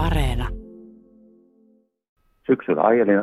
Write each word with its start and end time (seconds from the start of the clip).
Areena. 0.00 0.48
Syksyllä 2.46 2.82
ajelin, 2.82 3.20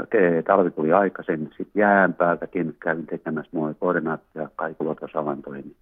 talvi 0.47 0.71
tuli 0.71 0.93
aikaisin, 0.93 1.50
sitten 1.57 1.81
jään 1.81 2.13
päältäkin 2.13 2.75
kävin 2.79 3.05
tekemässä 3.05 3.50
mua 3.53 3.73
koordinaattia 3.73 4.50
kaikuluotosavantoihin, 4.55 5.66
niin 5.66 5.75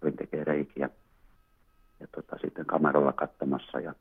kävin 0.00 0.16
tekemään 0.16 0.46
reikiä 0.46 0.90
ja 2.00 2.06
tota, 2.14 2.36
sitten 2.40 2.66
kameralla 2.66 3.12
katsomassa. 3.12 3.80
Ja, 3.80 3.94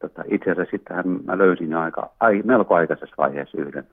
tota, 0.00 0.22
itse 0.30 0.50
asiassa 0.50 0.70
sitten 0.70 1.24
mä 1.24 1.38
löysin 1.38 1.74
aika, 1.74 2.10
ai, 2.20 2.42
melko 2.44 2.74
aikaisessa 2.74 3.14
vaiheessa 3.18 3.58
yhden 3.58 3.86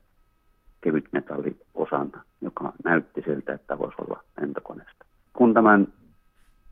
kevytmetalliosan, 0.81 2.11
joka 2.41 2.73
näytti 2.83 3.21
siltä, 3.21 3.53
että 3.53 3.79
voisi 3.79 3.95
olla 4.01 4.23
lentokoneesta. 4.41 5.05
Kun 5.33 5.53
tämän 5.53 5.87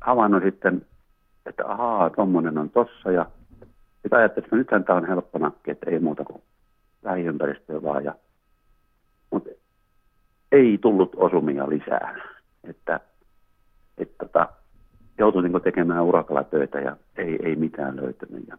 havainnon 0.01 0.41
sitten, 0.41 0.85
että 1.45 1.63
ahaa, 1.67 2.09
tuommoinen 2.09 2.57
on 2.57 2.69
tossa 2.69 3.11
ja 3.11 3.25
sitten 4.03 4.19
ajattelin, 4.19 4.45
että 4.45 4.55
nythän 4.55 4.83
tämä 4.83 4.97
on 4.97 5.07
helppo 5.07 5.39
nakki, 5.39 5.71
että 5.71 5.89
ei 5.89 5.99
muuta 5.99 6.23
kuin 6.23 6.41
lähiympäristöä 7.03 7.83
vaan. 7.83 8.03
Ja, 8.03 8.15
mutta 9.31 9.49
ei 10.51 10.77
tullut 10.77 11.15
osumia 11.15 11.69
lisää. 11.69 12.21
Että, 12.63 12.99
että 13.97 14.25
tota, 14.25 14.47
joutui 15.17 15.43
niin 15.49 15.61
tekemään 15.61 16.03
urakalla 16.03 16.43
töitä 16.43 16.79
ja 16.79 16.97
ei, 17.17 17.39
ei 17.43 17.55
mitään 17.55 17.95
löytynyt. 17.95 18.47
Ja 18.47 18.57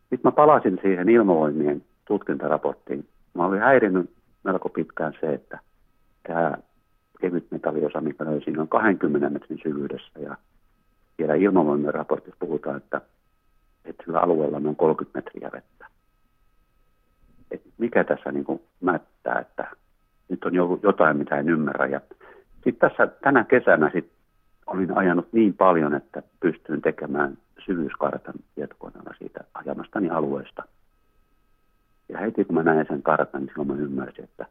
sitten 0.00 0.20
mä 0.24 0.32
palasin 0.32 0.78
siihen 0.82 1.08
ilmavoimien 1.08 1.84
tutkintaraporttiin. 2.04 3.08
Mä 3.34 3.46
olin 3.46 3.60
häirinyt 3.60 4.10
melko 4.44 4.68
pitkään 4.68 5.12
se, 5.20 5.34
että 5.34 5.58
tämä 6.26 6.54
kevytmetalliosa, 7.20 8.00
mikä 8.00 8.24
löysin, 8.24 8.60
on 8.60 8.68
20 8.68 9.30
metrin 9.30 9.60
syvyydessä 9.62 10.20
ja 10.20 10.36
vielä 11.18 11.34
ilmavoimien 11.34 11.94
raportissa 11.94 12.36
puhutaan, 12.38 12.76
että, 12.76 13.00
että 13.84 14.02
sillä 14.04 14.20
alueella 14.20 14.56
on 14.56 14.76
30 14.76 15.18
metriä 15.18 15.50
vettä. 15.52 15.86
Et 17.50 17.62
mikä 17.78 18.04
tässä 18.04 18.32
niin 18.32 18.44
kuin 18.44 18.62
mättää, 18.80 19.38
että 19.40 19.66
nyt 20.28 20.44
on 20.44 20.52
jotain, 20.82 21.16
mitä 21.16 21.38
en 21.38 21.48
ymmärrä. 21.48 21.86
Ja 21.86 22.00
sitten 22.64 22.90
tässä 22.90 23.06
tänä 23.06 23.44
kesänä 23.44 23.90
sit 23.92 24.12
olin 24.66 24.96
ajanut 24.96 25.32
niin 25.32 25.54
paljon, 25.54 25.94
että 25.94 26.22
pystyin 26.40 26.82
tekemään 26.82 27.38
syvyyskartan 27.64 28.34
tietokoneella 28.54 29.14
siitä 29.18 29.44
ajamastani 29.54 30.10
alueesta. 30.10 30.62
Ja 32.08 32.18
heti 32.18 32.44
kun 32.44 32.54
mä 32.54 32.62
näin 32.62 32.86
sen 32.88 33.02
kartan, 33.02 33.40
niin 33.40 33.48
silloin 33.48 33.68
mä 33.68 33.74
ymmärsin, 33.74 34.24
että, 34.24 34.46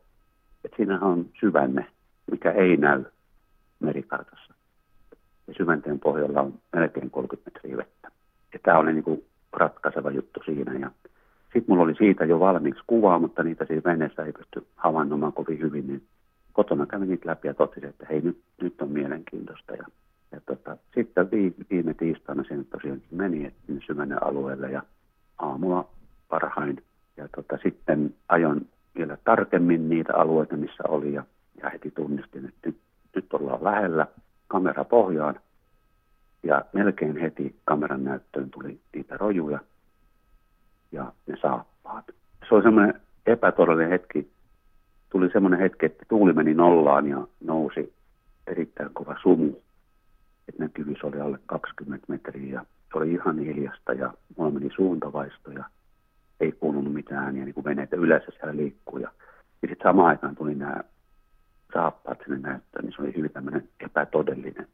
että 0.65 0.77
siinä 0.77 0.99
on 0.99 1.25
syvänne, 1.39 1.85
mikä 2.31 2.51
ei 2.51 2.77
näy 2.77 3.03
merikartassa. 3.79 4.53
Ja 5.47 5.53
syvänteen 5.53 5.99
pohjalla 5.99 6.41
on 6.41 6.53
melkein 6.73 7.09
30 7.09 7.51
metriä 7.51 7.77
vettä. 7.77 8.11
Ja 8.53 8.59
tämä 8.63 8.77
oli 8.77 8.93
niin 8.93 9.03
kuin 9.03 9.23
ratkaiseva 9.53 10.11
juttu 10.11 10.39
siinä. 10.45 10.73
Ja 10.73 10.91
sitten 11.43 11.65
mulla 11.67 11.83
oli 11.83 11.95
siitä 11.95 12.25
jo 12.25 12.39
valmiiksi 12.39 12.83
kuvaa, 12.87 13.19
mutta 13.19 13.43
niitä 13.43 13.65
siinä 13.65 13.81
veneessä 13.85 14.25
ei 14.25 14.31
pysty 14.31 14.67
havainnomaan 14.75 15.33
kovin 15.33 15.59
hyvin. 15.59 15.87
Niin 15.87 16.03
kotona 16.53 16.85
kävin 16.85 17.09
niitä 17.09 17.29
läpi 17.29 17.47
ja 17.47 17.53
totesin, 17.53 17.89
että 17.89 18.05
hei, 18.09 18.21
nyt, 18.21 18.37
nyt 18.61 18.81
on 18.81 18.89
mielenkiintoista. 18.89 19.73
Ja, 19.73 19.85
ja 20.31 20.41
tota, 20.45 20.77
sitten 20.95 21.31
viime, 21.69 21.93
tiistaina 21.93 22.43
sinne 22.43 22.63
tosiaankin 22.63 23.07
meni 23.11 23.53
syvänen 23.85 24.23
alueelle 24.23 24.71
ja 24.71 24.83
aamulla 25.37 25.87
parhain. 26.29 26.83
Ja 27.17 27.27
tota, 27.35 27.57
sitten 27.63 28.15
ajon 28.29 28.61
vielä 28.97 29.17
tarkemmin 29.23 29.89
niitä 29.89 30.13
alueita, 30.15 30.57
missä 30.57 30.83
oli 30.87 31.13
ja, 31.13 31.23
ja 31.63 31.69
heti 31.69 31.91
tunnistin, 31.91 32.45
että 32.45 32.69
nyt, 32.69 32.77
nyt 33.15 33.33
ollaan 33.33 33.63
lähellä 33.63 34.07
kamera 34.47 34.83
pohjaan. 34.83 35.39
Ja 36.43 36.65
melkein 36.73 37.17
heti 37.17 37.55
kameran 37.65 38.03
näyttöön 38.03 38.51
tuli 38.51 38.79
niitä 38.93 39.17
rojuja 39.17 39.59
ja 40.91 41.13
ne 41.27 41.37
saappaat. 41.41 42.05
Se 42.49 42.55
oli 42.55 42.63
semmoinen 42.63 43.01
epätodellinen 43.25 43.89
hetki. 43.89 44.31
Tuli 45.09 45.29
semmoinen 45.33 45.59
hetki, 45.59 45.85
että 45.85 46.05
tuuli 46.07 46.33
meni 46.33 46.53
nollaan 46.53 47.07
ja 47.07 47.27
nousi 47.43 47.93
erittäin 48.47 48.93
kova 48.93 49.15
sumu. 49.21 49.53
Että 50.47 50.63
näkyvyys 50.63 51.03
oli 51.03 51.19
alle 51.19 51.39
20 51.45 52.05
metriä 52.07 52.53
ja 52.53 52.65
se 52.91 52.97
oli 52.97 53.11
ihan 53.13 53.39
hiljasta 53.39 53.93
ja 53.93 54.13
mulla 54.37 54.51
meni 54.51 54.69
suuntavaisto 54.75 55.51
ja 55.51 55.63
ei 56.39 56.51
kuulunut 56.51 56.93
mitään 56.93 57.37
ja 57.37 57.45
niin 57.45 57.53
kuin 57.53 57.63
veneitä 57.63 57.95
yleensä 57.95 58.31
siellä 58.31 58.55
liikkuu. 58.55 58.97
Ja, 58.99 59.11
ja 59.61 59.67
sitten 59.67 59.89
samaan 59.89 60.07
aikaan 60.07 60.35
tuli 60.35 60.55
nämä 60.55 60.83
saappaat 61.73 62.19
sinne 62.23 62.39
näyttöön, 62.39 62.85
niin 62.85 62.93
se 62.95 63.01
oli 63.01 63.13
hyvin 63.17 63.31
tämmöinen 63.31 63.69
epätodellinen. 63.79 64.67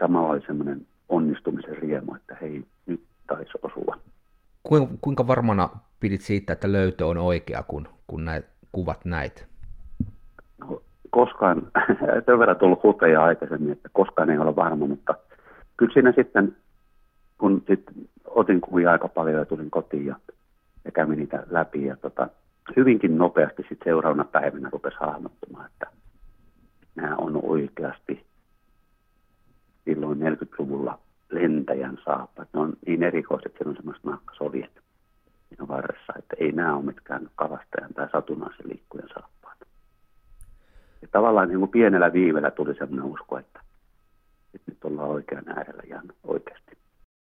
Samalla 0.00 0.28
oli 0.28 0.40
semmoinen 0.46 0.86
onnistumisen 1.08 1.78
riemu, 1.78 2.14
että 2.14 2.36
hei, 2.40 2.64
nyt 2.86 3.00
taisi 3.26 3.52
osua. 3.62 3.96
Kuinka 5.00 5.26
varmana 5.26 5.68
pidit 6.00 6.20
siitä, 6.20 6.52
että 6.52 6.72
löytö 6.72 7.06
on 7.06 7.18
oikea, 7.18 7.62
kun, 7.62 7.88
kun 8.06 8.24
näet, 8.24 8.46
kuvat 8.72 9.04
näit? 9.04 9.46
No, 10.58 10.82
koskaan, 11.10 11.62
sen 12.26 12.38
verran 12.38 12.56
tullut 12.56 12.82
huteja 12.82 13.24
aikaisemmin, 13.24 13.72
että 13.72 13.88
koskaan 13.92 14.30
ei 14.30 14.38
ole 14.38 14.56
varma, 14.56 14.86
mutta 14.86 15.14
kyllä 15.76 15.92
siinä 15.92 16.12
sitten, 16.12 16.56
kun 17.38 17.62
sit 17.66 17.84
otin 18.24 18.60
kuvia 18.60 18.90
aika 18.90 19.08
paljon 19.08 19.38
ja 19.38 19.44
tulin 19.44 19.70
kotiin 19.70 20.06
ja, 20.06 20.16
ja 20.84 20.92
kävin 20.92 21.18
niitä 21.18 21.42
läpi 21.50 21.84
ja 21.84 21.96
tota, 21.96 22.28
hyvinkin 22.76 23.18
nopeasti 23.18 23.62
sitten 23.68 23.84
seuraavana 23.84 24.24
päivänä 24.24 24.70
rupesi 24.72 24.96
hahmottumaan, 25.00 25.66
että 25.66 25.86
nämä 26.94 27.16
on 27.16 27.40
oikeasti 27.44 28.26
silloin 29.86 30.18
40-luvulla 30.18 30.98
lentäjän 31.30 31.98
saappaat. 32.04 32.48
Ne 32.52 32.60
on 32.60 32.72
niin 32.86 33.02
erikoiset, 33.02 33.46
että 33.46 33.58
siellä 33.58 33.70
on 33.70 33.76
semmoiset 33.76 34.04
nahkasoljet 34.04 34.80
siinä 35.48 35.68
varressa, 35.68 36.12
että 36.18 36.36
ei 36.38 36.52
nämä 36.52 36.76
ole 36.76 36.84
mitkään 36.84 37.30
kalastajan 37.34 37.94
tai 37.94 38.08
satunnaisen 38.12 38.68
liikkujan 38.68 39.08
saappaat. 39.08 39.58
Ja 41.02 41.08
tavallaan 41.12 41.48
niin 41.48 41.58
kuin 41.58 41.70
pienellä 41.70 42.12
viivellä 42.12 42.50
tuli 42.50 42.74
semmoinen 42.74 43.12
usko, 43.12 43.38
että, 43.38 43.60
että 44.54 44.70
nyt 44.70 44.84
ollaan 44.84 45.10
oikean 45.10 45.48
äärellä 45.48 45.82
ihan 45.86 46.04
oikeasti. 46.24 46.78